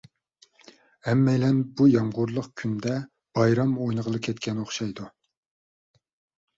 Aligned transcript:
ھەممەيلەن 1.07 1.59
بۇ 1.81 1.87
يامغۇرلۇق 1.91 2.49
كۈندە 2.63 2.97
بايرام 3.39 3.79
ئوينىغىلى 3.85 4.25
كەتكەن 4.31 4.67
ئوخشايدۇ. 4.67 5.11